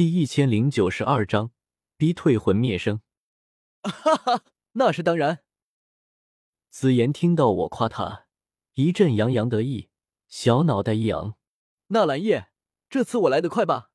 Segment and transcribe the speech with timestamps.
[0.00, 1.52] 第一千零九十二章
[1.98, 3.02] 逼退魂灭生。
[3.82, 5.44] 哈哈，那是当然。
[6.70, 8.24] 紫妍听到我夸他，
[8.72, 9.90] 一阵洋洋得意，
[10.26, 11.36] 小脑袋一昂。
[11.88, 12.48] 纳兰叶，
[12.88, 13.90] 这次我来得快吧？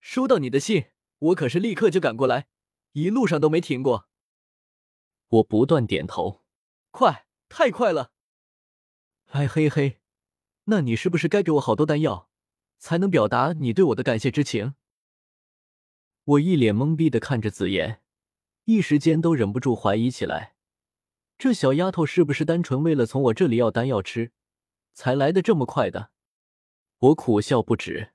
[0.00, 2.46] 收到你的信，我可是立刻就赶过来，
[2.92, 4.08] 一路上都没停过。
[5.26, 6.44] 我不断点头。
[6.92, 8.12] 快，太快了。
[9.30, 9.98] 哎嘿嘿，
[10.66, 12.30] 那你是不是该给我好多丹药，
[12.78, 14.76] 才能表达你对我的感谢之情？
[16.28, 18.02] 我一脸懵逼的看着紫妍，
[18.64, 20.56] 一时间都忍不住怀疑起来，
[21.38, 24.32] 这小丫头是不是单纯为了从我这里要丹药吃，
[24.92, 26.10] 才来的这么快的？
[26.98, 28.12] 我苦笑不止。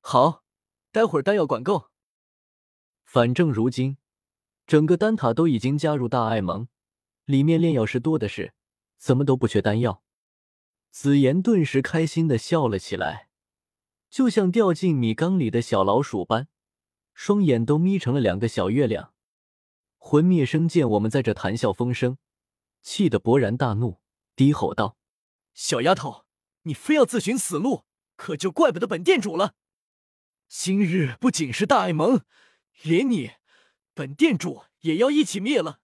[0.00, 0.44] 好，
[0.92, 1.90] 待会儿丹药管够。
[3.04, 3.98] 反正如今
[4.64, 6.68] 整个丹塔都已经加入大爱盟，
[7.24, 8.54] 里面炼药师多的是，
[8.96, 10.04] 怎么都不缺丹药。
[10.92, 13.28] 紫妍顿时开心的笑了起来，
[14.08, 16.46] 就像掉进米缸里的小老鼠般。
[17.16, 19.14] 双眼都眯成了两个小月亮。
[19.96, 22.18] 魂灭生见我们在这谈笑风生，
[22.82, 24.00] 气得勃然大怒，
[24.36, 24.98] 低吼道
[25.54, 26.26] ：“小丫头，
[26.64, 27.86] 你非要自寻死路，
[28.16, 29.54] 可就怪不得本店主了。
[30.46, 32.22] 今日不仅是大爱盟，
[32.82, 33.30] 连你，
[33.94, 35.80] 本店主也要一起灭了。”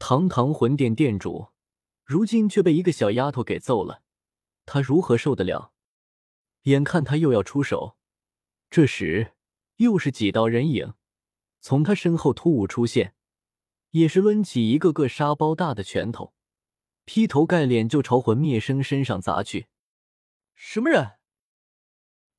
[0.00, 1.52] 堂堂魂殿店主，
[2.04, 4.02] 如今却被一个小丫头给揍了，
[4.66, 5.72] 他如何受得了？
[6.62, 7.96] 眼看他又要出手，
[8.68, 9.34] 这时。
[9.76, 10.94] 又是几道人影
[11.60, 13.14] 从他身后突兀出现，
[13.90, 16.34] 也是抡起一个个沙包大的拳头，
[17.04, 19.66] 劈头盖脸就朝魂灭生身上砸去。
[20.54, 21.12] 什么人？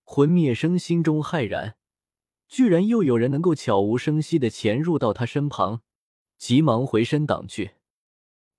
[0.04, 1.78] 魂灭生心中骇然，
[2.48, 5.82] 居然又有人能够悄无声息的潜入到他身旁，
[6.38, 7.76] 急忙回身挡去。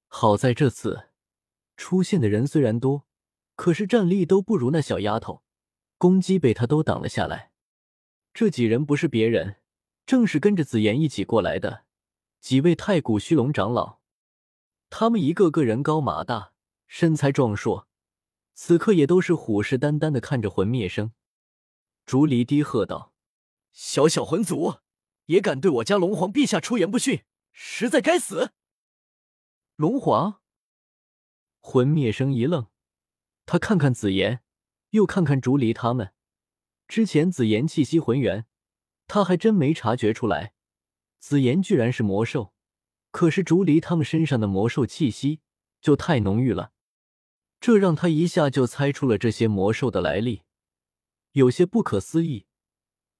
[0.08, 1.10] 好在这次
[1.76, 3.06] 出现的人虽然多，
[3.56, 5.42] 可是战力都不如那小丫头，
[5.98, 7.52] 攻击被他都挡了下来。
[8.34, 9.60] 这几人不是别人，
[10.04, 11.84] 正是跟着紫妍一起过来的
[12.40, 14.00] 几位太古虚龙长老。
[14.90, 16.52] 他们一个个人高马大，
[16.88, 17.86] 身材壮硕，
[18.52, 21.12] 此刻也都是虎视眈眈的看着魂灭生。
[22.04, 23.14] 竹离低喝道
[23.70, 24.78] ：“小小魂族，
[25.26, 28.50] 也敢对我家龙皇陛下出言不逊，实在该死！”
[29.76, 30.40] 龙皇，
[31.60, 32.66] 魂灭生一愣，
[33.46, 34.42] 他看看紫妍，
[34.90, 36.12] 又看看竹离他们。
[36.86, 38.46] 之前紫妍气息浑圆，
[39.06, 40.52] 他还真没察觉出来，
[41.18, 42.52] 紫妍居然是魔兽。
[43.10, 45.40] 可是竹离他们身上的魔兽气息
[45.80, 46.72] 就太浓郁了，
[47.60, 50.42] 这让他一下就猜出了这些魔兽的来历，
[51.32, 52.46] 有些不可思议。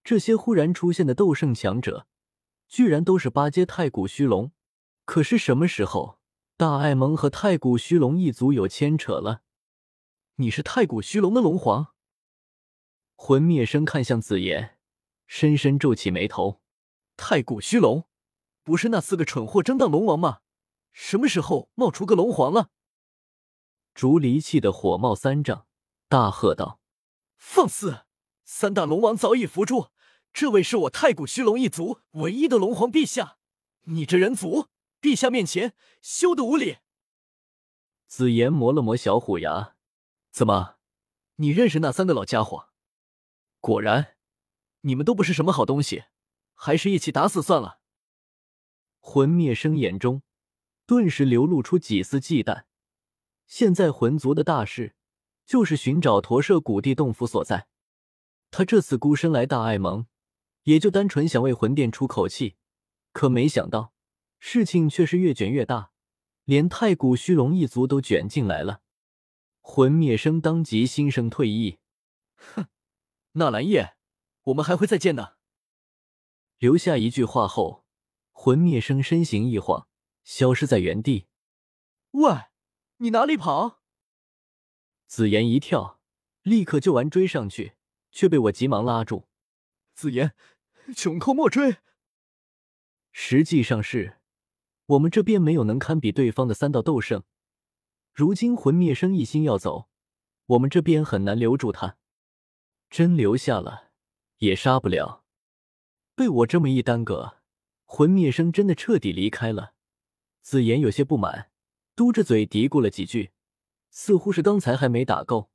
[0.02, 2.06] 这些忽然出现的斗圣强者，
[2.68, 4.52] 居然都是八阶太古虚龙。
[5.06, 6.18] 可是什么时候
[6.56, 9.42] 大爱盟和太古虚龙一族有牵扯了？
[10.36, 11.93] 你是太古虚龙的龙皇？
[13.14, 14.78] 魂灭生看向紫妍，
[15.26, 16.60] 深深皱起眉头。
[17.16, 18.08] 太古虚龙，
[18.62, 20.40] 不是那四个蠢货争当龙王吗？
[20.92, 22.70] 什么时候冒出个龙皇了？
[23.94, 25.66] 竹离气得火冒三丈，
[26.08, 26.80] 大喝道
[27.38, 28.00] ：“放肆！
[28.44, 29.90] 三大龙王早已伏诛，
[30.32, 33.38] 这位是我太古虚龙一族唯一的龙皇陛下，
[33.82, 34.66] 你这人族，
[35.00, 36.78] 陛下面前羞得无礼！”
[38.06, 39.76] 紫妍磨了磨小虎牙
[40.30, 40.76] ：“怎么，
[41.36, 42.68] 你认识那三个老家伙？”
[43.64, 44.16] 果然，
[44.82, 46.04] 你们都不是什么好东西，
[46.52, 47.80] 还是一起打死算了。
[49.00, 50.20] 魂灭生眼中
[50.84, 52.64] 顿时流露出几丝忌惮。
[53.46, 54.94] 现在魂族的大事
[55.46, 57.66] 就是寻找驼舍古地洞府所在。
[58.50, 60.04] 他这次孤身来大爱盟，
[60.64, 62.56] 也就单纯想为魂殿出口气，
[63.14, 63.94] 可没想到
[64.38, 65.90] 事情却是越卷越大，
[66.44, 68.82] 连太古虚龙一族都卷进来了。
[69.62, 71.78] 魂灭生当即心生退意，
[72.36, 72.66] 哼。
[73.36, 73.96] 纳兰叶，
[74.44, 75.36] 我们还会再见的。
[76.58, 77.84] 留下一句话后，
[78.30, 79.88] 魂灭生身形一晃，
[80.22, 81.26] 消失在原地。
[82.12, 82.32] 喂，
[82.98, 83.82] 你哪里跑？
[85.06, 86.00] 紫妍一跳，
[86.42, 87.74] 立刻就完追上去，
[88.12, 89.26] 却被我急忙拉住。
[89.94, 90.34] 紫妍，
[90.94, 91.78] 穷寇莫追。
[93.10, 94.20] 实际上是
[94.86, 97.24] 我们这边没有能堪比对方的三道斗圣，
[98.12, 99.88] 如今魂灭生一心要走，
[100.46, 101.98] 我们这边很难留住他。
[102.94, 103.90] 真留下了，
[104.38, 105.24] 也杀不了。
[106.14, 107.38] 被我这么一耽搁，
[107.84, 109.74] 魂灭生真的彻底离开了。
[110.42, 111.50] 紫妍有些不满，
[111.96, 113.32] 嘟着嘴嘀咕了几句，
[113.90, 115.50] 似乎是刚才还没打够。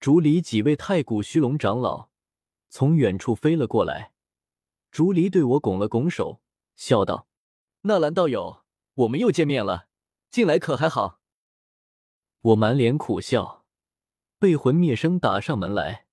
[0.00, 2.10] 竹里几位太古虚龙长老
[2.68, 4.12] 从远处飞了过来，
[4.90, 6.42] 竹离对我拱了拱手，
[6.76, 7.26] 笑道
[7.88, 9.88] ：“纳兰道友，我们又见面了，
[10.30, 11.22] 近来可还好？”
[12.52, 13.64] 我满脸苦笑，
[14.38, 16.04] 被魂灭生打上门来。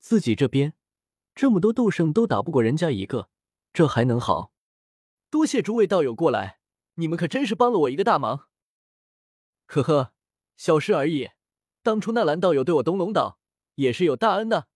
[0.00, 0.74] 自己这边
[1.34, 3.28] 这么多斗圣都打不过人家一个，
[3.72, 4.52] 这还能好？
[5.30, 6.58] 多谢诸位道友过来，
[6.94, 8.48] 你们可真是帮了我一个大忙。
[9.66, 10.12] 呵呵，
[10.56, 11.30] 小事而已。
[11.82, 13.38] 当初纳兰道友对我东龙岛
[13.76, 14.68] 也是有大恩的。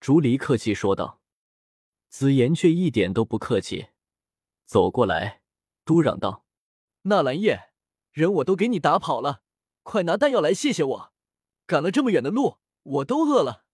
[0.00, 1.20] 竹离客气说道。
[2.08, 3.90] 紫妍却一点都不客气，
[4.66, 5.42] 走过来，
[5.84, 6.44] 嘟嚷道
[7.02, 7.70] ：“纳兰叶，
[8.10, 9.42] 人我都给你打跑了，
[9.84, 11.12] 快拿丹药来谢谢我。
[11.66, 13.64] 赶了这么远的路，我都饿了。”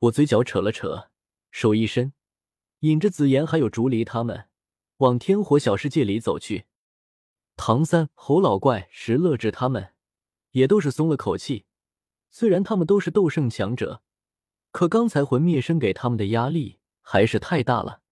[0.00, 1.10] 我嘴角扯了扯，
[1.50, 2.12] 手一伸，
[2.80, 4.48] 引着紫妍还有竹离他们
[4.98, 6.66] 往天火小世界里走去。
[7.56, 9.94] 唐三、侯老怪、石乐志他们
[10.52, 11.66] 也都是松了口气，
[12.30, 14.02] 虽然他们都是斗圣强者，
[14.70, 16.78] 可刚才魂灭生给他们的压力。
[17.10, 18.02] 还是太大了。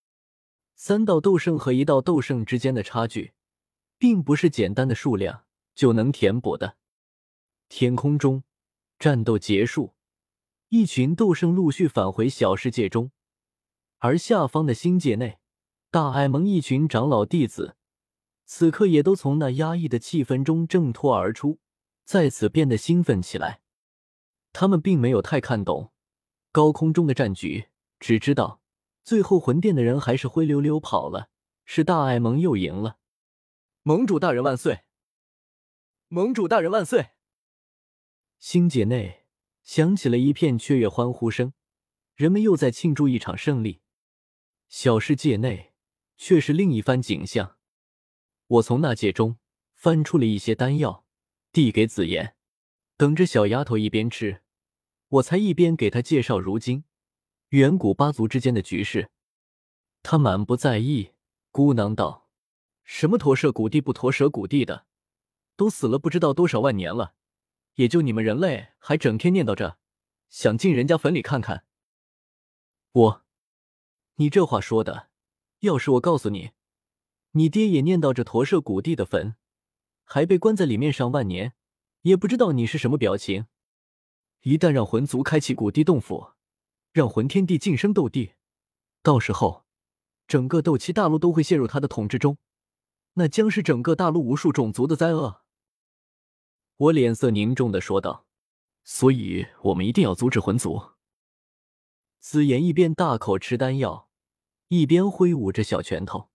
[0.75, 3.35] 三道斗圣和一道斗圣之间的差距，
[3.99, 5.45] 并不是简单的数量
[5.75, 6.79] 就能填补的。
[7.69, 8.43] 天空中，
[8.99, 9.96] 战斗结束，
[10.69, 13.13] 一群斗圣陆续返回小世界中，
[13.99, 15.39] 而下方的星界内，
[15.93, 17.77] 大爱盟一群长老弟子，
[18.45, 21.61] 此刻也都从那压抑的气氛中挣脱而出，
[22.05, 23.61] 再次变得兴奋起来。
[24.53, 25.93] 他们并没有太看懂
[26.51, 27.69] 高空中的战局，
[28.01, 28.61] 只知道。
[29.05, 31.31] 最后，魂殿的人还是灰溜溜跑了，
[31.65, 32.99] 是大爱盟又赢了。
[33.85, 34.81] 盟主大人万岁！
[36.09, 37.11] 盟主大人万岁！
[38.41, 39.26] 星界内
[39.67, 41.53] 响起了一片雀跃欢呼声，
[42.15, 43.81] 人们又在庆祝一场胜利。
[44.69, 45.75] 小世界内
[46.17, 47.59] 却是另一番景象。
[48.47, 49.39] 我从那戒中
[49.75, 51.05] 翻出了一些丹药，
[51.51, 52.37] 递给紫妍，
[52.97, 54.41] 等着小丫头一边吃，
[55.09, 56.85] 我才一边给她介绍如今。
[57.49, 59.11] 远古八族之间的局势，
[60.05, 61.11] 她满不在意，
[61.51, 62.29] 咕囔道
[62.85, 64.87] ：“什么驼舍古地不驼舍古地的，
[65.57, 67.15] 都死了不知道多少万年了，
[67.77, 69.79] 也就你们人类还整天念叨着，
[70.29, 71.65] 想进人家坟里看看。”
[72.93, 73.25] 我，
[74.17, 75.09] 你这话说的，
[75.61, 76.51] 要是我告诉你，
[77.31, 79.37] 你爹也念叨着驼舍古地的坟，
[80.05, 81.55] 还被关在里面上万年，
[82.03, 83.47] 也不知道你是什么表情。
[84.43, 86.33] 一旦让魂族开启古地洞府。
[86.93, 88.37] 让魂天帝晋升斗帝，
[89.03, 89.67] 到时候，
[90.27, 92.39] 整个斗气大陆都会陷入他的统治中，
[93.13, 95.43] 那将是整个大陆无数种族的灾厄。
[96.77, 98.27] 我脸色凝重的说道
[98.85, 100.93] ：“所以，我们一定要阻止魂族。”
[102.21, 104.11] 紫妍一边大口吃丹药，
[104.69, 106.29] 一边挥舞着小拳头：“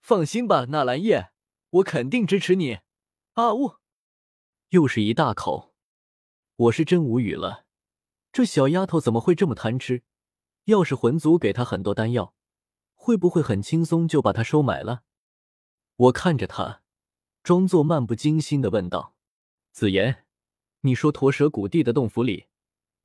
[0.00, 1.32] 放心吧，纳兰叶，
[1.70, 2.80] 我肯定支持你。”
[3.34, 3.76] 啊呜！
[4.68, 5.74] 又是一大口，
[6.56, 7.64] 我是真无语了。
[8.32, 10.04] 这小丫头怎么会这么贪吃？
[10.64, 12.34] 要是魂族给她很多丹药，
[12.94, 15.02] 会不会很轻松就把她收买了？
[15.96, 16.82] 我看着她，
[17.42, 19.14] 装作漫不经心的问道
[19.72, 20.24] ：“紫言，
[20.80, 22.46] 你说驼蛇谷地的洞府里，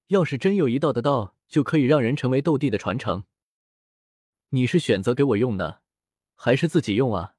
[0.08, 3.24] 要是真有一道的道，就可以让人成为斗帝的传承，
[4.50, 5.82] 你是选择给我用呢，
[6.36, 7.35] 还是自己用啊？”